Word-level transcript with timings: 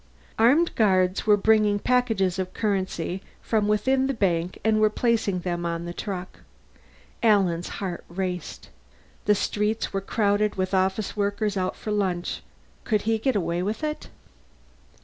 Armed 0.39 0.73
guards 0.73 1.27
were 1.27 1.37
bringing 1.37 1.77
packages 1.77 2.39
of 2.39 2.55
currency 2.55 3.21
from 3.39 3.67
within 3.67 4.07
the 4.07 4.15
bank 4.15 4.57
and 4.65 4.81
were 4.81 4.89
placing 4.89 5.41
them 5.41 5.63
on 5.63 5.85
the 5.85 5.93
truck. 5.93 6.39
Alan's 7.21 7.67
heart 7.77 8.03
raced. 8.09 8.69
The 9.25 9.35
streets 9.35 9.93
were 9.93 10.01
crowded 10.01 10.55
with 10.55 10.73
office 10.73 11.15
workers 11.15 11.55
out 11.55 11.75
for 11.75 11.91
lunch; 11.91 12.41
could 12.83 13.03
he 13.03 13.19
get 13.19 13.35
away 13.35 13.61
with 13.61 13.83
it? 13.83 14.09